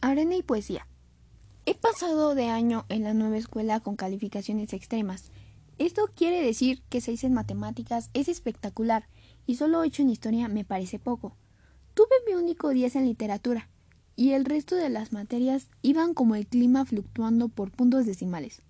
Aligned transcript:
Arena 0.00 0.36
y 0.36 0.42
poesía. 0.42 0.86
He 1.66 1.74
pasado 1.74 2.36
de 2.36 2.48
año 2.48 2.86
en 2.88 3.02
la 3.02 3.14
nueva 3.14 3.36
escuela 3.36 3.80
con 3.80 3.96
calificaciones 3.96 4.72
extremas. 4.72 5.32
Esto 5.78 6.08
quiere 6.14 6.40
decir 6.40 6.82
que 6.88 7.00
6 7.00 7.24
en 7.24 7.34
matemáticas 7.34 8.10
es 8.14 8.28
espectacular 8.28 9.08
y 9.44 9.56
solo 9.56 9.80
8 9.80 10.02
en 10.02 10.10
historia 10.10 10.48
me 10.48 10.64
parece 10.64 11.00
poco. 11.00 11.36
Tuve 11.94 12.14
mi 12.26 12.34
único 12.34 12.68
10 12.68 12.96
en 12.96 13.06
literatura 13.06 13.68
y 14.14 14.32
el 14.32 14.44
resto 14.44 14.76
de 14.76 14.88
las 14.88 15.12
materias 15.12 15.68
iban 15.82 16.14
como 16.14 16.36
el 16.36 16.46
clima 16.46 16.84
fluctuando 16.84 17.48
por 17.48 17.72
puntos 17.72 18.06
decimales. 18.06 18.62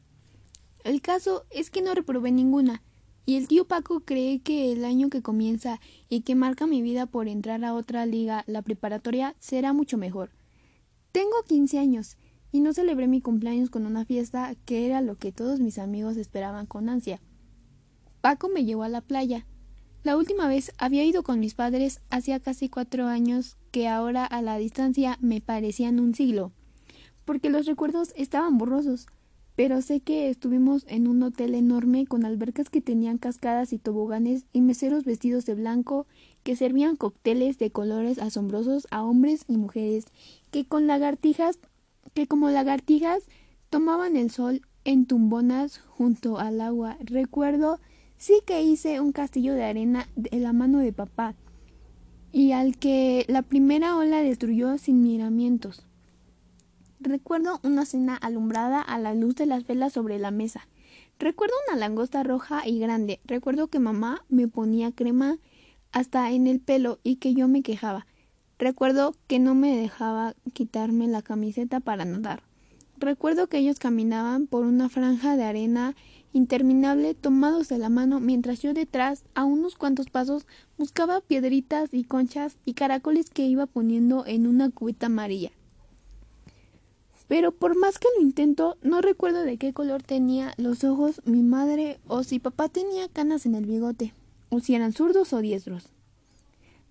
El 0.82 1.02
caso 1.02 1.44
es 1.50 1.70
que 1.70 1.82
no 1.82 1.94
reprobé 1.94 2.32
ninguna 2.32 2.82
y 3.26 3.36
el 3.36 3.48
tío 3.48 3.66
Paco 3.66 4.00
cree 4.00 4.40
que 4.40 4.72
el 4.72 4.82
año 4.86 5.10
que 5.10 5.20
comienza 5.20 5.78
y 6.08 6.22
que 6.22 6.34
marca 6.34 6.66
mi 6.66 6.80
vida 6.80 7.04
por 7.04 7.28
entrar 7.28 7.62
a 7.66 7.74
otra 7.74 8.06
liga, 8.06 8.44
la 8.46 8.62
preparatoria, 8.62 9.36
será 9.38 9.74
mucho 9.74 9.98
mejor. 9.98 10.30
Tengo 11.18 11.42
15 11.48 11.80
años 11.80 12.16
y 12.52 12.60
no 12.60 12.72
celebré 12.72 13.08
mi 13.08 13.20
cumpleaños 13.20 13.70
con 13.70 13.86
una 13.86 14.04
fiesta 14.04 14.54
que 14.64 14.86
era 14.86 15.00
lo 15.00 15.16
que 15.16 15.32
todos 15.32 15.58
mis 15.58 15.80
amigos 15.80 16.16
esperaban 16.16 16.66
con 16.66 16.88
ansia. 16.88 17.20
Paco 18.20 18.48
me 18.48 18.64
llevó 18.64 18.84
a 18.84 18.88
la 18.88 19.00
playa. 19.00 19.44
La 20.04 20.16
última 20.16 20.46
vez 20.46 20.70
había 20.78 21.02
ido 21.04 21.24
con 21.24 21.40
mis 21.40 21.54
padres 21.54 22.02
hacía 22.08 22.38
casi 22.38 22.68
cuatro 22.68 23.08
años 23.08 23.56
que 23.72 23.88
ahora 23.88 24.24
a 24.26 24.42
la 24.42 24.58
distancia 24.58 25.18
me 25.20 25.40
parecían 25.40 25.98
un 25.98 26.14
siglo, 26.14 26.52
porque 27.24 27.50
los 27.50 27.66
recuerdos 27.66 28.12
estaban 28.14 28.56
borrosos, 28.56 29.08
pero 29.56 29.82
sé 29.82 29.98
que 29.98 30.30
estuvimos 30.30 30.84
en 30.86 31.08
un 31.08 31.20
hotel 31.24 31.56
enorme 31.56 32.06
con 32.06 32.26
albercas 32.26 32.70
que 32.70 32.80
tenían 32.80 33.18
cascadas 33.18 33.72
y 33.72 33.78
toboganes 33.78 34.44
y 34.52 34.60
meseros 34.60 35.02
vestidos 35.02 35.46
de 35.46 35.56
blanco 35.56 36.06
que 36.48 36.56
servían 36.56 36.96
cócteles 36.96 37.58
de 37.58 37.70
colores 37.70 38.18
asombrosos 38.18 38.88
a 38.90 39.02
hombres 39.02 39.44
y 39.48 39.58
mujeres 39.58 40.06
que 40.50 40.64
con 40.64 40.86
lagartijas 40.86 41.58
que 42.14 42.26
como 42.26 42.48
lagartijas 42.48 43.24
tomaban 43.68 44.16
el 44.16 44.30
sol 44.30 44.62
en 44.84 45.04
tumbonas 45.04 45.76
junto 45.76 46.38
al 46.38 46.62
agua. 46.62 46.96
Recuerdo 47.00 47.80
sí 48.16 48.40
que 48.46 48.62
hice 48.62 48.98
un 48.98 49.12
castillo 49.12 49.52
de 49.52 49.64
arena 49.64 50.08
de 50.16 50.40
la 50.40 50.54
mano 50.54 50.78
de 50.78 50.90
papá 50.90 51.34
y 52.32 52.52
al 52.52 52.78
que 52.78 53.26
la 53.28 53.42
primera 53.42 53.94
ola 53.98 54.22
destruyó 54.22 54.78
sin 54.78 55.02
miramientos. 55.02 55.82
Recuerdo 56.98 57.60
una 57.62 57.84
cena 57.84 58.16
alumbrada 58.16 58.80
a 58.80 58.98
la 58.98 59.12
luz 59.12 59.34
de 59.34 59.44
las 59.44 59.66
velas 59.66 59.92
sobre 59.92 60.18
la 60.18 60.30
mesa. 60.30 60.66
Recuerdo 61.18 61.54
una 61.68 61.78
langosta 61.78 62.22
roja 62.22 62.66
y 62.66 62.78
grande. 62.78 63.20
Recuerdo 63.26 63.66
que 63.66 63.80
mamá 63.80 64.24
me 64.30 64.48
ponía 64.48 64.92
crema 64.92 65.36
hasta 65.92 66.30
en 66.32 66.46
el 66.46 66.60
pelo 66.60 66.98
y 67.02 67.16
que 67.16 67.34
yo 67.34 67.48
me 67.48 67.62
quejaba. 67.62 68.06
Recuerdo 68.58 69.14
que 69.26 69.38
no 69.38 69.54
me 69.54 69.76
dejaba 69.76 70.34
quitarme 70.52 71.06
la 71.06 71.22
camiseta 71.22 71.80
para 71.80 72.04
nadar. 72.04 72.42
Recuerdo 72.98 73.46
que 73.46 73.58
ellos 73.58 73.78
caminaban 73.78 74.48
por 74.48 74.64
una 74.64 74.88
franja 74.88 75.36
de 75.36 75.44
arena 75.44 75.94
interminable 76.32 77.14
tomados 77.14 77.68
de 77.68 77.78
la 77.78 77.88
mano 77.88 78.18
mientras 78.18 78.60
yo 78.60 78.74
detrás, 78.74 79.24
a 79.34 79.44
unos 79.44 79.76
cuantos 79.76 80.10
pasos, 80.10 80.46
buscaba 80.76 81.20
piedritas 81.20 81.94
y 81.94 82.04
conchas 82.04 82.56
y 82.64 82.74
caracoles 82.74 83.30
que 83.30 83.46
iba 83.46 83.66
poniendo 83.66 84.26
en 84.26 84.46
una 84.46 84.70
cubeta 84.70 85.06
amarilla. 85.06 85.52
Pero 87.28 87.52
por 87.52 87.76
más 87.76 87.98
que 87.98 88.08
lo 88.16 88.22
intento, 88.22 88.78
no 88.82 89.00
recuerdo 89.02 89.42
de 89.42 89.58
qué 89.58 89.72
color 89.72 90.02
tenía 90.02 90.54
los 90.56 90.82
ojos 90.82 91.20
mi 91.24 91.42
madre 91.42 92.00
o 92.08 92.24
si 92.24 92.40
papá 92.40 92.68
tenía 92.68 93.08
canas 93.08 93.46
en 93.46 93.54
el 93.54 93.66
bigote, 93.66 94.14
o 94.50 94.60
si 94.60 94.74
eran 94.74 94.92
zurdos 94.92 95.32
o 95.32 95.40
diestros. 95.40 95.88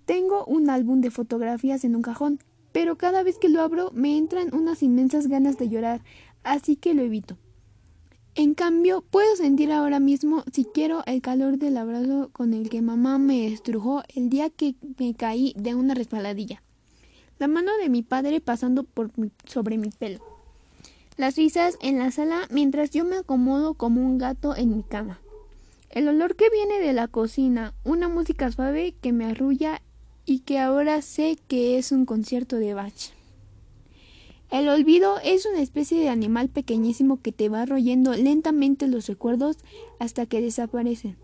Tengo 0.05 0.45
un 0.45 0.69
álbum 0.69 1.01
de 1.01 1.11
fotografías 1.11 1.83
en 1.83 1.95
un 1.95 2.01
cajón, 2.01 2.39
pero 2.71 2.97
cada 2.97 3.23
vez 3.23 3.37
que 3.37 3.49
lo 3.49 3.61
abro 3.61 3.91
me 3.93 4.17
entran 4.17 4.53
unas 4.53 4.83
inmensas 4.83 5.27
ganas 5.27 5.57
de 5.57 5.69
llorar, 5.69 6.01
así 6.43 6.75
que 6.75 6.93
lo 6.93 7.01
evito. 7.01 7.37
En 8.35 8.53
cambio, 8.53 9.01
puedo 9.01 9.35
sentir 9.35 9.71
ahora 9.71 9.99
mismo, 9.99 10.43
si 10.53 10.63
quiero, 10.63 11.01
el 11.07 11.21
calor 11.21 11.57
del 11.57 11.75
abrazo 11.75 12.29
con 12.33 12.53
el 12.53 12.69
que 12.69 12.83
mamá 12.83 13.17
me 13.17 13.47
estrujó 13.47 14.03
el 14.15 14.29
día 14.29 14.51
que 14.51 14.75
me 14.99 15.15
caí 15.15 15.53
de 15.57 15.73
una 15.73 15.95
resbaladilla. 15.95 16.61
La 17.39 17.47
mano 17.47 17.71
de 17.81 17.89
mi 17.89 18.03
padre 18.03 18.39
pasando 18.39 18.83
por 18.83 19.11
sobre 19.45 19.77
mi 19.79 19.89
pelo. 19.89 20.19
Las 21.17 21.35
risas 21.35 21.79
en 21.81 21.97
la 21.97 22.11
sala 22.11 22.47
mientras 22.51 22.91
yo 22.91 23.05
me 23.05 23.15
acomodo 23.15 23.73
como 23.73 24.05
un 24.05 24.19
gato 24.19 24.55
en 24.55 24.77
mi 24.77 24.83
cama. 24.83 25.19
El 25.97 26.07
olor 26.09 26.35
que 26.35 26.51
viene 26.51 26.77
de 26.77 26.93
la 26.93 27.07
cocina, 27.07 27.73
una 27.83 28.07
música 28.07 28.51
suave 28.51 28.93
que 29.01 29.11
me 29.11 29.25
arrulla 29.25 29.81
y 30.25 30.41
que 30.41 30.59
ahora 30.59 31.01
sé 31.01 31.39
que 31.47 31.79
es 31.79 31.91
un 31.91 32.05
concierto 32.05 32.57
de 32.57 32.75
Bach. 32.75 33.13
El 34.51 34.69
olvido 34.69 35.17
es 35.23 35.47
una 35.47 35.59
especie 35.59 35.99
de 35.99 36.09
animal 36.09 36.49
pequeñísimo 36.49 37.19
que 37.23 37.31
te 37.31 37.49
va 37.49 37.65
royendo 37.65 38.13
lentamente 38.13 38.87
los 38.87 39.07
recuerdos 39.07 39.57
hasta 39.97 40.27
que 40.27 40.39
desaparecen. 40.39 41.17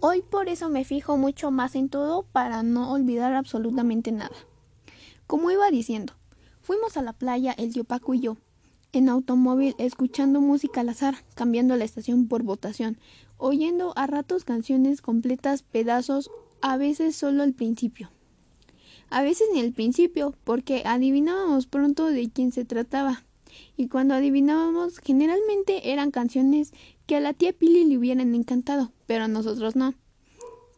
Hoy 0.00 0.22
por 0.22 0.48
eso 0.48 0.68
me 0.68 0.84
fijo 0.84 1.16
mucho 1.16 1.52
más 1.52 1.76
en 1.76 1.90
todo 1.90 2.24
para 2.24 2.64
no 2.64 2.90
olvidar 2.90 3.32
absolutamente 3.34 4.10
nada. 4.10 4.34
Como 5.28 5.52
iba 5.52 5.70
diciendo, 5.70 6.14
fuimos 6.62 6.96
a 6.96 7.02
la 7.02 7.12
playa 7.12 7.52
el 7.52 7.72
tío 7.72 7.84
Paco 7.84 8.14
y 8.14 8.22
yo, 8.22 8.38
en 8.92 9.08
automóvil 9.08 9.74
escuchando 9.78 10.40
música 10.40 10.80
al 10.80 10.88
azar, 10.88 11.16
cambiando 11.34 11.76
la 11.76 11.84
estación 11.84 12.28
por 12.28 12.42
votación, 12.42 12.98
oyendo 13.36 13.92
a 13.96 14.06
ratos 14.06 14.44
canciones 14.44 15.02
completas, 15.02 15.62
pedazos 15.62 16.30
a 16.60 16.76
veces 16.76 17.16
solo 17.16 17.44
el 17.44 17.54
principio. 17.54 18.10
A 19.10 19.22
veces 19.22 19.48
ni 19.52 19.60
el 19.60 19.72
principio, 19.72 20.34
porque 20.44 20.82
adivinábamos 20.84 21.66
pronto 21.66 22.06
de 22.06 22.28
quién 22.30 22.52
se 22.52 22.64
trataba. 22.64 23.24
Y 23.76 23.88
cuando 23.88 24.14
adivinábamos, 24.14 24.98
generalmente 24.98 25.92
eran 25.92 26.10
canciones 26.10 26.72
que 27.06 27.16
a 27.16 27.20
la 27.20 27.32
tía 27.32 27.52
Pili 27.52 27.84
le 27.84 27.96
hubieran 27.96 28.34
encantado, 28.34 28.92
pero 29.06 29.24
a 29.24 29.28
nosotros 29.28 29.76
no. 29.76 29.94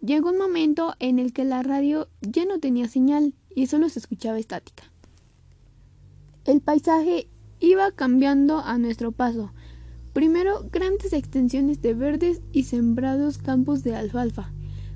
Llegó 0.01 0.31
un 0.31 0.39
momento 0.39 0.95
en 0.99 1.19
el 1.19 1.33
que 1.33 1.45
la 1.45 1.63
radio 1.63 2.09
ya 2.23 2.45
no 2.45 2.59
tenía 2.59 2.89
señal 2.89 3.35
y 3.55 3.67
solo 3.67 3.89
se 3.89 3.99
escuchaba 3.99 4.39
estática. 4.39 4.85
El 6.45 6.61
paisaje 6.61 7.29
iba 7.61 7.93
cambiando 7.93 8.59
a 8.59 8.79
nuestro 8.79 9.13
paso. 9.13 9.53
Primero 10.13 10.67
grandes 10.73 11.13
extensiones 11.13 11.81
de 11.81 11.95
verdes 11.95 12.41
y 12.53 12.65
sembrados 12.65 13.39
campos 13.39 13.85
de 13.85 13.95
alfalfa 13.95 14.53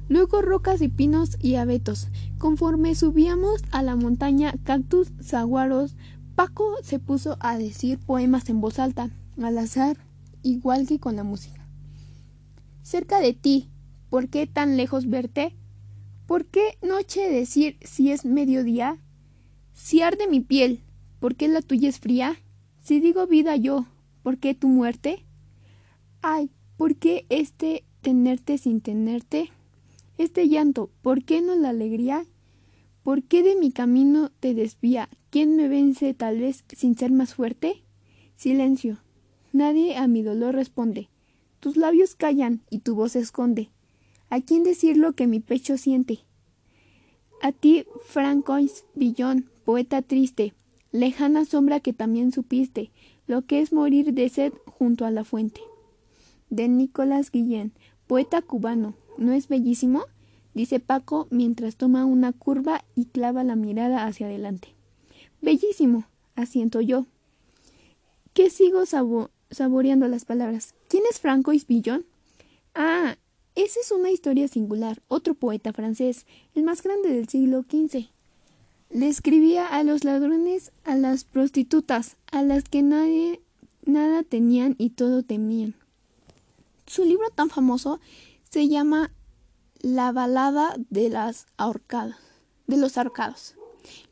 luego 0.08 0.42
rocas 0.42 0.82
y 0.82 0.88
pinos 0.88 1.36
y 1.41 1.56
abetos. 1.56 2.08
Conforme 2.38 2.94
subíamos 2.94 3.62
a 3.70 3.82
la 3.82 3.97
montaña, 3.97 4.54
cactus, 4.64 5.12
saguaros, 5.20 5.97
Paco 6.34 6.76
se 6.82 6.98
puso 6.98 7.36
a 7.41 7.56
decir 7.58 7.98
poemas 7.98 8.48
en 8.48 8.60
voz 8.60 8.78
alta, 8.78 9.10
al 9.41 9.56
azar, 9.56 9.96
igual 10.42 10.86
que 10.86 10.98
con 10.98 11.16
la 11.16 11.22
música. 11.22 11.66
Cerca 12.82 13.20
de 13.20 13.34
ti, 13.34 13.70
¿por 14.10 14.28
qué 14.28 14.46
tan 14.46 14.76
lejos 14.76 15.08
verte? 15.08 15.54
¿Por 16.26 16.46
qué 16.46 16.76
noche 16.82 17.31
decir 17.31 17.78
si 17.82 18.10
es 18.10 18.25
mediodía? 18.25 18.98
Si 19.75 20.02
arde 20.02 20.26
mi 20.26 20.41
piel, 20.41 20.82
¿por 21.20 21.36
qué 21.36 21.46
la 21.46 21.62
tuya 21.62 21.88
es 21.88 22.00
fría? 22.00 22.36
Si 22.84 23.00
digo 23.00 23.26
vida 23.26 23.56
yo, 23.56 23.86
¿por 24.22 24.36
qué 24.36 24.52
tu 24.54 24.68
muerte? 24.68 25.24
Ay, 26.20 26.50
¿por 26.76 26.96
qué 26.96 27.24
este 27.30 27.82
tenerte 28.02 28.58
sin 28.58 28.82
tenerte? 28.82 29.50
Este 30.18 30.50
llanto, 30.50 30.90
¿por 31.00 31.24
qué 31.24 31.40
no 31.40 31.56
la 31.56 31.70
alegría? 31.70 32.26
¿Por 33.02 33.22
qué 33.22 33.42
de 33.42 33.56
mi 33.56 33.72
camino 33.72 34.30
te 34.38 34.52
desvía? 34.52 35.08
¿Quién 35.30 35.56
me 35.56 35.66
vence 35.66 36.12
tal 36.12 36.40
vez 36.40 36.62
sin 36.76 36.94
ser 36.94 37.10
más 37.10 37.32
fuerte? 37.32 37.82
Silencio. 38.36 38.98
Nadie 39.50 39.96
a 39.96 40.06
mi 40.06 40.22
dolor 40.22 40.54
responde. 40.54 41.08
Tus 41.60 41.78
labios 41.78 42.14
callan 42.14 42.64
y 42.68 42.80
tu 42.80 42.94
voz 42.94 43.16
esconde. 43.16 43.70
¿A 44.28 44.42
quién 44.42 44.62
decir 44.62 44.98
lo 44.98 45.14
que 45.14 45.26
mi 45.26 45.40
pecho 45.40 45.78
siente? 45.78 46.18
A 47.40 47.50
ti, 47.50 47.86
Francois 48.04 48.84
Villón, 48.94 49.48
poeta 49.64 50.02
triste, 50.02 50.52
lejana 50.94 51.44
sombra 51.44 51.81
que 51.81 51.93
también 51.93 52.31
supiste 52.31 52.93
lo 53.26 53.43
que 53.43 53.61
es 53.61 53.73
morir 53.73 54.14
de 54.14 54.29
sed 54.29 54.52
junto 54.67 55.05
a 55.05 55.11
la 55.11 55.25
fuente. 55.25 55.61
De 56.50 56.69
Nicolás 56.69 57.32
Guillén, 57.32 57.73
poeta 58.06 58.41
cubano, 58.41 58.94
¿No 59.19 59.32
es 59.32 59.49
bellísimo? 59.49 60.05
dice 60.55 60.79
Paco 60.79 61.26
mientras 61.31 61.76
toma 61.76 62.05
una 62.05 62.32
curva 62.32 62.85
y 62.94 63.06
clava 63.06 63.43
la 63.43 63.56
mirada 63.56 64.06
hacia 64.06 64.26
adelante. 64.26 64.69
Bellísimo, 65.43 66.05
asiento 66.37 66.81
yo. 66.81 67.06
¿Qué 68.32 68.50
sigo 68.50 68.85
saboreando 69.50 70.06
las 70.06 70.25
palabras? 70.25 70.75
¿Quién 70.88 71.02
es 71.11 71.19
Franco 71.19 71.52
Villon? 71.67 72.05
Ah, 72.75 73.17
esa 73.56 73.81
es 73.81 73.90
una 73.90 74.11
historia 74.11 74.47
singular, 74.47 75.02
otro 75.08 75.35
poeta 75.35 75.73
francés, 75.73 76.26
el 76.55 76.62
más 76.62 76.82
grande 76.82 77.11
del 77.11 77.29
siglo 77.29 77.62
XV. 77.62 78.13
Le 78.94 79.08
escribía 79.08 79.67
a 79.67 79.82
los 79.82 80.05
ladrones, 80.05 80.70
a 80.85 80.94
las 80.94 81.25
prostitutas, 81.25 82.17
a 82.31 82.44
las 82.44 82.62
que 82.62 82.81
nadie 82.81 83.41
nada 83.85 84.23
tenían 84.23 84.76
y 84.79 84.91
todo 84.91 85.25
temían. 85.25 85.75
Su 86.87 87.05
libro 87.05 87.29
tan 87.31 87.50
famoso 87.50 87.99
se 88.49 88.69
llama 88.69 89.11
La 89.81 90.12
balada 90.12 90.76
de 90.91 91.11
los 91.11 91.46
ahorcados. 91.56 92.14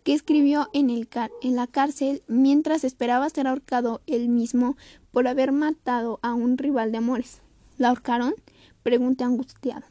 que 0.03 0.15
escribió 0.15 0.69
en, 0.73 1.09
la 1.55 1.67
cárcel 1.69 2.25
mientras 2.27 2.83
esperaba 2.83 3.31
ser 3.31 3.47
ahorcado 3.47 4.01
él 4.09 4.29
mismo 4.29 4.77
por 5.13 5.29
haber 5.29 5.53
matado 5.53 6.19
a 6.23 6.35
un 6.35 6.59
rival 6.59 6.91
de 6.91 6.99
amores. 6.99 7.41
¿La 7.79 7.91
ahorcaron? 7.91 8.35
pregunté 8.83 9.23
angustiado. 9.23 9.87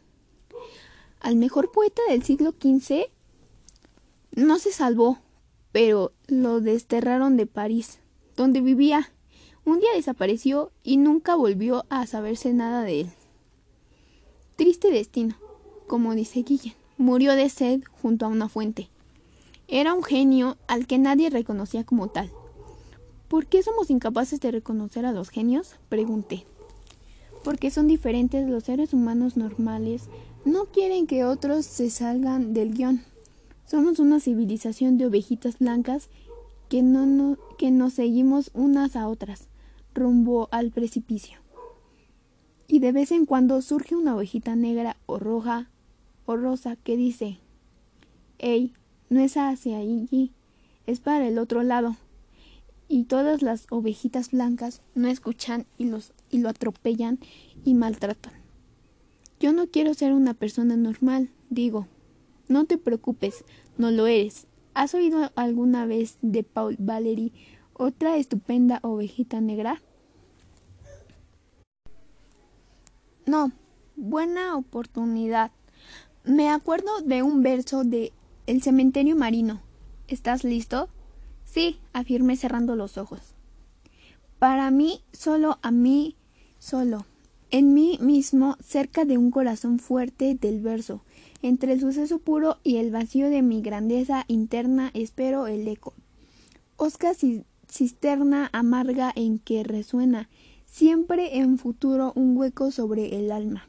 Al 1.21 1.37
mejor 1.37 1.71
poeta 1.71 2.01
del 2.09 2.23
siglo 2.23 2.51
XV 2.51 3.09
no 4.33 4.59
se 4.59 4.71
salvó, 4.71 5.19
pero 5.71 6.13
lo 6.27 6.61
desterraron 6.61 7.37
de 7.37 7.45
París, 7.47 7.99
donde 8.35 8.61
vivía. 8.61 9.11
Un 9.65 9.79
día 9.79 9.89
desapareció 9.93 10.71
y 10.83 10.97
nunca 10.97 11.35
volvió 11.35 11.85
a 11.89 12.07
saberse 12.07 12.53
nada 12.53 12.83
de 12.83 13.01
él. 13.01 13.09
Triste 14.55 14.89
destino, 14.91 15.35
como 15.87 16.15
dice 16.15 16.43
Guillén. 16.43 16.73
Murió 16.97 17.35
de 17.35 17.49
sed 17.49 17.81
junto 18.01 18.25
a 18.25 18.29
una 18.29 18.47
fuente. 18.47 18.89
Era 19.67 19.93
un 19.93 20.03
genio 20.03 20.57
al 20.67 20.85
que 20.85 20.99
nadie 20.99 21.29
reconocía 21.29 21.83
como 21.83 22.09
tal. 22.09 22.31
¿Por 23.27 23.47
qué 23.47 23.63
somos 23.63 23.89
incapaces 23.89 24.39
de 24.39 24.51
reconocer 24.51 25.05
a 25.05 25.11
los 25.11 25.29
genios? 25.29 25.75
pregunté. 25.89 26.45
Porque 27.43 27.71
son 27.71 27.87
diferentes 27.87 28.47
los 28.47 28.65
seres 28.65 28.93
humanos 28.93 29.35
normales. 29.35 30.03
No 30.45 30.65
quieren 30.65 31.07
que 31.07 31.25
otros 31.25 31.65
se 31.65 31.89
salgan 31.89 32.53
del 32.53 32.73
guion. 32.73 33.03
Somos 33.71 33.99
una 33.99 34.19
civilización 34.19 34.97
de 34.97 35.05
ovejitas 35.05 35.59
blancas 35.59 36.09
que, 36.67 36.81
no, 36.83 37.37
que 37.57 37.71
nos 37.71 37.93
seguimos 37.93 38.51
unas 38.53 38.97
a 38.97 39.07
otras, 39.07 39.47
rumbo 39.93 40.49
al 40.51 40.71
precipicio. 40.71 41.37
Y 42.67 42.79
de 42.79 42.91
vez 42.91 43.13
en 43.13 43.25
cuando 43.25 43.61
surge 43.61 43.95
una 43.95 44.13
ovejita 44.13 44.57
negra 44.57 44.97
o 45.05 45.19
roja 45.19 45.69
o 46.25 46.35
rosa 46.35 46.75
que 46.75 46.97
dice, 46.97 47.39
Ey, 48.39 48.73
no 49.09 49.21
es 49.21 49.37
hacia 49.37 49.77
allí, 49.77 50.33
es 50.85 50.99
para 50.99 51.25
el 51.25 51.37
otro 51.37 51.63
lado. 51.63 51.95
Y 52.89 53.05
todas 53.05 53.41
las 53.41 53.67
ovejitas 53.69 54.31
blancas 54.31 54.81
no 54.95 55.07
escuchan 55.07 55.65
y, 55.77 55.85
los, 55.85 56.11
y 56.29 56.39
lo 56.39 56.49
atropellan 56.49 57.19
y 57.63 57.73
maltratan. 57.73 58.33
Yo 59.39 59.53
no 59.53 59.67
quiero 59.67 59.93
ser 59.93 60.11
una 60.11 60.33
persona 60.33 60.75
normal, 60.75 61.29
digo. 61.49 61.87
No 62.51 62.65
te 62.65 62.77
preocupes, 62.77 63.45
no 63.77 63.91
lo 63.91 64.07
eres. 64.07 64.45
¿Has 64.73 64.93
oído 64.93 65.31
alguna 65.35 65.85
vez 65.85 66.17
de 66.21 66.43
Paul 66.43 66.75
Valery, 66.79 67.31
otra 67.71 68.17
estupenda 68.17 68.79
ovejita 68.83 69.39
negra? 69.39 69.81
No, 73.25 73.53
buena 73.95 74.57
oportunidad. 74.57 75.51
Me 76.25 76.49
acuerdo 76.49 76.99
de 76.99 77.23
un 77.23 77.41
verso 77.41 77.85
de 77.85 78.11
el 78.47 78.61
cementerio 78.61 79.15
marino. 79.15 79.61
¿Estás 80.09 80.43
listo? 80.43 80.89
Sí, 81.45 81.79
afirmé 81.93 82.35
cerrando 82.35 82.75
los 82.75 82.97
ojos. 82.97 83.33
Para 84.39 84.71
mí, 84.71 85.05
solo 85.13 85.57
a 85.61 85.71
mí, 85.71 86.17
solo. 86.59 87.05
En 87.53 87.73
mí 87.73 87.97
mismo, 88.01 88.55
cerca 88.63 89.03
de 89.03 89.17
un 89.17 89.29
corazón 89.29 89.77
fuerte 89.77 90.35
del 90.35 90.61
verso, 90.61 91.03
entre 91.41 91.73
el 91.73 91.81
suceso 91.81 92.19
puro 92.19 92.59
y 92.63 92.77
el 92.77 92.91
vacío 92.91 93.29
de 93.29 93.41
mi 93.41 93.61
grandeza 93.61 94.23
interna, 94.29 94.89
espero 94.93 95.47
el 95.47 95.67
eco. 95.67 95.93
Osca 96.77 97.11
cisterna 97.67 98.49
amarga 98.53 99.11
en 99.13 99.37
que 99.37 99.63
resuena, 99.63 100.29
siempre 100.65 101.39
en 101.39 101.57
futuro 101.57 102.13
un 102.15 102.37
hueco 102.37 102.71
sobre 102.71 103.17
el 103.17 103.33
alma. 103.33 103.67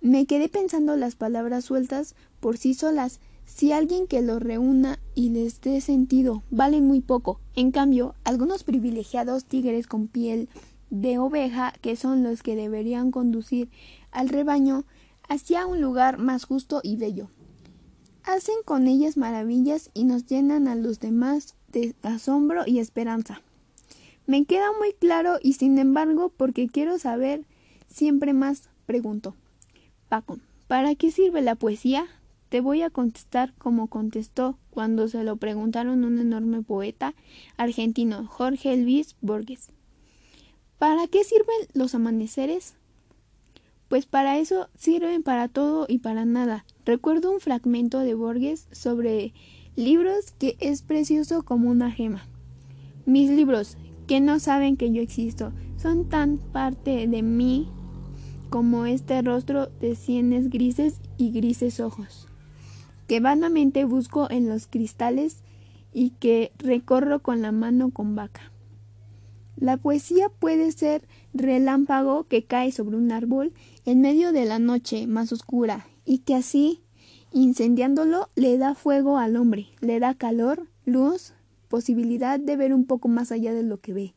Me 0.00 0.24
quedé 0.24 0.48
pensando 0.48 0.96
las 0.96 1.16
palabras 1.16 1.66
sueltas 1.66 2.14
por 2.40 2.56
sí 2.56 2.72
solas, 2.72 3.20
si 3.44 3.72
alguien 3.72 4.06
que 4.06 4.22
los 4.22 4.42
reúna 4.42 4.98
y 5.14 5.28
les 5.28 5.60
dé 5.60 5.82
sentido 5.82 6.44
valen 6.50 6.86
muy 6.86 7.02
poco. 7.02 7.40
En 7.56 7.72
cambio, 7.72 8.14
algunos 8.24 8.64
privilegiados 8.64 9.44
tigres 9.44 9.86
con 9.86 10.08
piel 10.08 10.48
de 10.90 11.18
oveja, 11.18 11.72
que 11.80 11.96
son 11.96 12.22
los 12.22 12.42
que 12.42 12.56
deberían 12.56 13.10
conducir 13.10 13.70
al 14.10 14.28
rebaño 14.28 14.84
hacia 15.28 15.66
un 15.66 15.80
lugar 15.80 16.18
más 16.18 16.44
justo 16.44 16.80
y 16.82 16.96
bello. 16.96 17.30
Hacen 18.24 18.56
con 18.64 18.86
ellas 18.86 19.16
maravillas 19.16 19.90
y 19.94 20.04
nos 20.04 20.26
llenan 20.26 20.68
a 20.68 20.74
los 20.74 21.00
demás 21.00 21.54
de 21.68 21.94
asombro 22.02 22.64
y 22.66 22.80
esperanza. 22.80 23.40
Me 24.26 24.44
queda 24.44 24.66
muy 24.78 24.92
claro 24.92 25.38
y 25.42 25.54
sin 25.54 25.78
embargo, 25.78 26.32
porque 26.36 26.68
quiero 26.68 26.98
saber 26.98 27.44
siempre 27.88 28.32
más, 28.32 28.68
pregunto. 28.86 29.34
Paco, 30.08 30.38
¿para 30.68 30.94
qué 30.94 31.10
sirve 31.10 31.40
la 31.40 31.54
poesía? 31.54 32.06
Te 32.48 32.60
voy 32.60 32.82
a 32.82 32.90
contestar 32.90 33.54
como 33.54 33.86
contestó 33.86 34.58
cuando 34.70 35.06
se 35.06 35.22
lo 35.22 35.36
preguntaron 35.36 36.04
un 36.04 36.18
enorme 36.18 36.62
poeta 36.62 37.14
argentino, 37.56 38.26
Jorge 38.26 38.76
Luis 38.76 39.14
Borges. 39.20 39.70
¿Para 40.80 41.06
qué 41.08 41.24
sirven 41.24 41.68
los 41.74 41.94
amaneceres? 41.94 42.72
Pues 43.88 44.06
para 44.06 44.38
eso 44.38 44.70
sirven 44.78 45.22
para 45.22 45.48
todo 45.48 45.84
y 45.86 45.98
para 45.98 46.24
nada. 46.24 46.64
Recuerdo 46.86 47.30
un 47.30 47.40
fragmento 47.40 47.98
de 47.98 48.14
Borges 48.14 48.66
sobre 48.72 49.34
libros 49.76 50.30
que 50.38 50.56
es 50.58 50.80
precioso 50.80 51.42
como 51.42 51.68
una 51.68 51.90
gema. 51.90 52.26
Mis 53.04 53.28
libros, 53.30 53.76
que 54.06 54.20
no 54.20 54.40
saben 54.40 54.78
que 54.78 54.90
yo 54.90 55.02
existo, 55.02 55.52
son 55.76 56.08
tan 56.08 56.38
parte 56.38 57.06
de 57.06 57.22
mí 57.22 57.68
como 58.48 58.86
este 58.86 59.20
rostro 59.20 59.66
de 59.82 59.94
sienes 59.96 60.48
grises 60.48 61.02
y 61.18 61.30
grises 61.30 61.78
ojos 61.78 62.26
que 63.06 63.20
vanamente 63.20 63.84
busco 63.84 64.30
en 64.30 64.48
los 64.48 64.66
cristales 64.66 65.42
y 65.92 66.10
que 66.20 66.52
recorro 66.56 67.20
con 67.20 67.42
la 67.42 67.52
mano 67.52 67.90
con 67.90 68.14
vaca. 68.14 68.50
La 69.60 69.76
poesía 69.76 70.28
puede 70.28 70.72
ser 70.72 71.06
relámpago 71.32 72.24
que 72.24 72.44
cae 72.44 72.72
sobre 72.72 72.96
un 72.96 73.12
árbol 73.12 73.52
en 73.84 74.00
medio 74.00 74.32
de 74.32 74.44
la 74.44 74.58
noche 74.58 75.06
más 75.06 75.32
oscura 75.32 75.86
y 76.04 76.18
que 76.18 76.34
así, 76.34 76.80
incendiándolo, 77.32 78.30
le 78.34 78.58
da 78.58 78.74
fuego 78.74 79.18
al 79.18 79.36
hombre, 79.36 79.68
le 79.80 80.00
da 80.00 80.14
calor, 80.14 80.66
luz, 80.84 81.34
posibilidad 81.68 82.40
de 82.40 82.56
ver 82.56 82.74
un 82.74 82.86
poco 82.86 83.06
más 83.06 83.30
allá 83.30 83.54
de 83.54 83.62
lo 83.62 83.78
que 83.78 83.92
ve. 83.92 84.14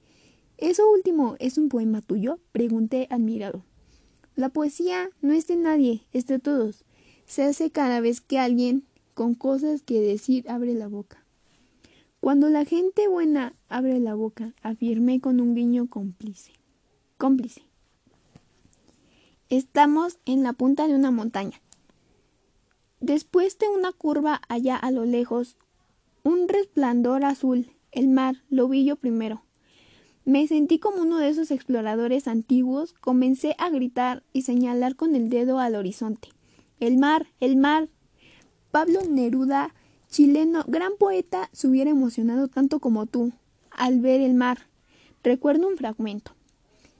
¿Eso 0.57 0.89
último 0.91 1.35
es 1.39 1.59
un 1.59 1.69
poema 1.69 2.01
tuyo? 2.01 2.39
pregunté 2.51 3.07
admirado. 3.11 3.63
La 4.35 4.49
poesía 4.49 5.09
no 5.21 5.33
es 5.33 5.45
de 5.45 5.57
nadie, 5.57 6.07
es 6.11 6.25
de 6.25 6.39
todos 6.39 6.85
se 7.25 7.43
hace 7.43 7.71
cada 7.71 7.99
vez 7.99 8.21
que 8.21 8.39
alguien 8.39 8.83
con 9.13 9.35
cosas 9.35 9.81
que 9.81 10.01
decir 10.01 10.49
abre 10.49 10.73
la 10.73 10.87
boca. 10.87 11.22
Cuando 12.23 12.47
la 12.47 12.63
gente 12.63 13.09
buena 13.09 13.53
abre 13.67 13.99
la 13.99 14.15
boca, 14.15 14.53
afirmé 14.61 15.19
con 15.19 15.41
un 15.41 15.55
guiño 15.55 15.89
cómplice. 15.89 16.53
Cómplice. 17.17 17.63
Estamos 19.49 20.19
en 20.23 20.41
la 20.41 20.53
punta 20.53 20.87
de 20.87 20.95
una 20.95 21.11
montaña. 21.11 21.59
Después 23.01 23.57
de 23.59 23.67
una 23.67 23.91
curva 23.91 24.41
allá 24.47 24.77
a 24.77 24.89
lo 24.91 25.03
lejos, 25.03 25.57
un 26.23 26.47
resplandor 26.47 27.25
azul, 27.25 27.69
el 27.91 28.07
mar, 28.07 28.37
lo 28.49 28.69
vi 28.69 28.85
yo 28.85 28.95
primero. 28.95 29.43
Me 30.23 30.47
sentí 30.47 30.79
como 30.79 31.01
uno 31.01 31.17
de 31.17 31.27
esos 31.27 31.51
exploradores 31.51 32.29
antiguos, 32.29 32.93
comencé 32.93 33.53
a 33.57 33.69
gritar 33.69 34.23
y 34.31 34.43
señalar 34.43 34.95
con 34.95 35.15
el 35.15 35.27
dedo 35.27 35.59
al 35.59 35.75
horizonte. 35.75 36.29
El 36.79 36.97
mar, 36.97 37.27
el 37.41 37.57
mar. 37.57 37.89
Pablo 38.71 39.01
Neruda, 39.03 39.75
chileno, 40.13 40.63
gran 40.67 40.91
poeta, 40.99 41.49
se 41.53 41.67
hubiera 41.67 41.89
emocionado 41.89 42.47
tanto 42.47 42.79
como 42.79 43.07
tú 43.07 43.33
al 43.71 43.99
ver 43.99 44.21
el 44.21 44.35
mar. 44.35 44.67
Recuerdo 45.23 45.67
un 45.67 45.75
fragmento. 45.75 46.33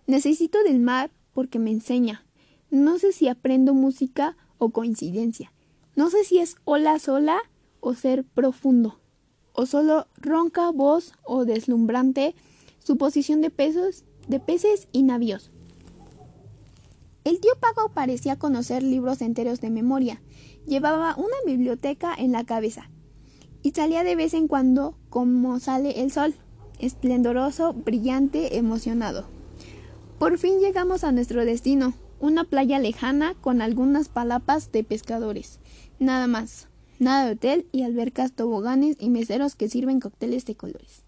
Necesito 0.07 0.57
del 0.63 0.79
mar 0.79 1.11
porque 1.31 1.59
me 1.59 1.69
enseña. 1.69 2.25
No 2.71 2.97
sé 2.97 3.11
si 3.11 3.27
aprendo 3.27 3.75
música 3.75 4.35
o 4.57 4.71
coincidencia. 4.71 5.53
No 5.95 6.09
sé 6.09 6.23
si 6.23 6.39
es 6.39 6.55
ola 6.65 6.97
sola 6.97 7.37
o 7.81 7.93
ser 7.93 8.23
profundo. 8.23 8.99
O 9.53 9.67
solo 9.67 10.07
ronca 10.17 10.71
voz 10.71 11.13
o 11.23 11.45
deslumbrante 11.45 12.33
suposición 12.79 13.41
de 13.41 13.51
pesos, 13.51 14.05
de 14.27 14.39
peces 14.39 14.87
y 14.91 15.03
navíos. 15.03 15.51
El 17.25 17.39
tío 17.39 17.51
Paco 17.59 17.91
parecía 17.93 18.39
conocer 18.39 18.81
libros 18.81 19.21
enteros 19.21 19.61
de 19.61 19.69
memoria. 19.69 20.19
Llevaba 20.65 21.15
una 21.15 21.37
biblioteca 21.45 22.15
en 22.17 22.31
la 22.31 22.43
cabeza. 22.43 22.89
Y 23.63 23.71
salía 23.71 24.03
de 24.03 24.15
vez 24.15 24.35
en 24.35 24.47
cuando 24.47 24.95
como 25.09 25.59
sale 25.59 26.01
el 26.01 26.11
sol, 26.11 26.35
esplendoroso, 26.79 27.73
brillante, 27.73 28.57
emocionado. 28.57 29.25
Por 30.19 30.37
fin 30.37 30.59
llegamos 30.59 31.03
a 31.03 31.11
nuestro 31.11 31.43
destino, 31.45 31.93
una 32.19 32.43
playa 32.43 32.77
lejana 32.79 33.33
con 33.41 33.61
algunas 33.61 34.07
palapas 34.09 34.71
de 34.71 34.83
pescadores. 34.83 35.59
Nada 35.99 36.27
más. 36.27 36.67
Nada 36.99 37.25
de 37.25 37.31
hotel 37.33 37.67
y 37.71 37.83
albercas, 37.83 38.31
toboganes 38.31 38.95
y 38.99 39.09
meseros 39.09 39.55
que 39.55 39.67
sirven 39.67 39.99
cócteles 39.99 40.45
de 40.45 40.55
colores. 40.55 41.03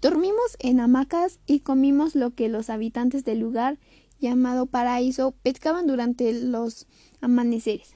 Dormimos 0.00 0.56
en 0.60 0.80
hamacas 0.80 1.40
y 1.46 1.60
comimos 1.60 2.14
lo 2.14 2.34
que 2.34 2.48
los 2.48 2.70
habitantes 2.70 3.24
del 3.24 3.40
lugar 3.40 3.78
llamado 4.20 4.66
Paraíso 4.66 5.34
pescaban 5.42 5.86
durante 5.86 6.32
los 6.32 6.86
amaneceres. 7.20 7.94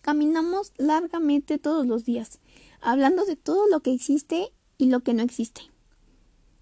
Caminamos 0.00 0.72
largamente 0.76 1.58
todos 1.58 1.86
los 1.86 2.04
días. 2.04 2.40
Hablando 2.82 3.24
de 3.24 3.36
todo 3.36 3.68
lo 3.68 3.80
que 3.80 3.92
existe 3.92 4.52
y 4.76 4.86
lo 4.86 5.00
que 5.00 5.14
no 5.14 5.22
existe. 5.22 5.62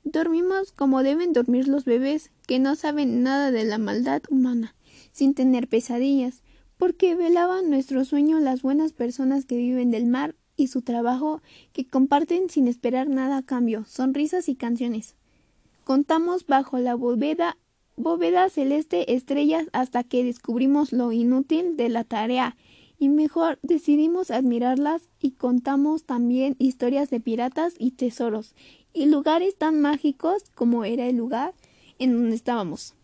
Dormimos 0.04 0.72
como 0.72 1.02
deben 1.02 1.32
dormir 1.32 1.68
los 1.68 1.84
bebés, 1.84 2.30
que 2.46 2.58
no 2.58 2.74
saben 2.76 3.22
nada 3.22 3.50
de 3.50 3.64
la 3.64 3.78
maldad 3.78 4.22
humana, 4.30 4.74
sin 5.12 5.34
tener 5.34 5.68
pesadillas, 5.68 6.42
porque 6.78 7.14
velaban 7.14 7.68
nuestro 7.68 8.04
sueño 8.04 8.38
las 8.40 8.62
buenas 8.62 8.92
personas 8.92 9.44
que 9.44 9.56
viven 9.56 9.90
del 9.90 10.06
mar 10.06 10.36
y 10.56 10.68
su 10.68 10.82
trabajo, 10.82 11.42
que 11.72 11.86
comparten 11.86 12.48
sin 12.48 12.68
esperar 12.68 13.08
nada 13.08 13.38
a 13.38 13.42
cambio, 13.42 13.84
sonrisas 13.86 14.48
y 14.48 14.56
canciones. 14.56 15.16
Contamos 15.84 16.46
bajo 16.46 16.78
la 16.78 16.94
bóveda, 16.94 17.58
bóveda 17.96 18.48
celeste 18.48 19.14
estrellas 19.14 19.66
hasta 19.72 20.04
que 20.04 20.24
descubrimos 20.24 20.92
lo 20.92 21.12
inútil 21.12 21.76
de 21.76 21.88
la 21.88 22.04
tarea 22.04 22.56
y 23.00 23.08
mejor 23.08 23.58
decidimos 23.62 24.30
admirarlas 24.30 25.08
y 25.20 25.32
contamos 25.32 26.04
también 26.04 26.54
historias 26.58 27.08
de 27.08 27.18
piratas 27.18 27.74
y 27.78 27.92
tesoros 27.92 28.54
y 28.92 29.06
lugares 29.06 29.56
tan 29.56 29.80
mágicos 29.80 30.44
como 30.54 30.84
era 30.84 31.06
el 31.06 31.16
lugar 31.16 31.54
en 31.98 32.12
donde 32.12 32.36
estábamos. 32.36 32.94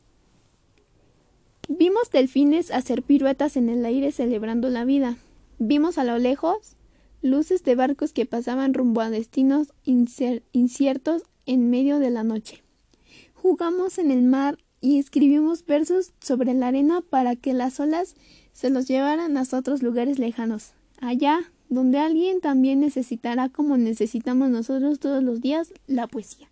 Vimos 1.68 2.10
delfines 2.10 2.70
hacer 2.70 3.02
piruetas 3.02 3.56
en 3.56 3.70
el 3.70 3.84
aire 3.86 4.12
celebrando 4.12 4.68
la 4.68 4.84
vida. 4.84 5.16
Vimos 5.58 5.96
a 5.96 6.04
lo 6.04 6.18
lejos 6.18 6.76
luces 7.22 7.64
de 7.64 7.74
barcos 7.74 8.12
que 8.12 8.26
pasaban 8.26 8.74
rumbo 8.74 9.00
a 9.00 9.08
destinos 9.08 9.72
inciertos 9.84 11.22
en 11.46 11.70
medio 11.70 11.98
de 11.98 12.10
la 12.10 12.22
noche. 12.22 12.62
Jugamos 13.34 13.96
en 13.98 14.10
el 14.10 14.22
mar 14.22 14.58
y 14.86 15.00
escribimos 15.00 15.66
versos 15.66 16.12
sobre 16.20 16.54
la 16.54 16.68
arena 16.68 17.00
para 17.00 17.34
que 17.34 17.52
las 17.52 17.80
olas 17.80 18.14
se 18.52 18.70
los 18.70 18.86
llevaran 18.86 19.36
a 19.36 19.42
otros 19.42 19.82
lugares 19.82 20.20
lejanos, 20.20 20.74
allá 21.00 21.40
donde 21.68 21.98
alguien 21.98 22.40
también 22.40 22.78
necesitará 22.78 23.48
como 23.48 23.76
necesitamos 23.78 24.48
nosotros 24.48 25.00
todos 25.00 25.24
los 25.24 25.40
días 25.40 25.72
la 25.88 26.06
poesía. 26.06 26.48